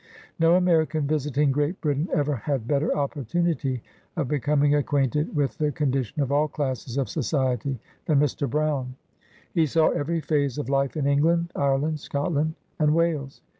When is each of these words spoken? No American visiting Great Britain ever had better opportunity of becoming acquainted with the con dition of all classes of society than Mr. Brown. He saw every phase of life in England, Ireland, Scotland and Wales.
No 0.39 0.55
American 0.55 1.05
visiting 1.05 1.51
Great 1.51 1.79
Britain 1.79 2.09
ever 2.11 2.35
had 2.37 2.67
better 2.67 2.91
opportunity 2.97 3.83
of 4.17 4.27
becoming 4.27 4.73
acquainted 4.73 5.35
with 5.35 5.59
the 5.59 5.71
con 5.71 5.91
dition 5.91 6.23
of 6.23 6.31
all 6.31 6.47
classes 6.47 6.97
of 6.97 7.07
society 7.07 7.79
than 8.07 8.19
Mr. 8.19 8.49
Brown. 8.49 8.95
He 9.53 9.67
saw 9.67 9.89
every 9.89 10.19
phase 10.19 10.57
of 10.57 10.69
life 10.69 10.97
in 10.97 11.05
England, 11.05 11.51
Ireland, 11.55 11.99
Scotland 11.99 12.55
and 12.79 12.95
Wales. 12.95 13.41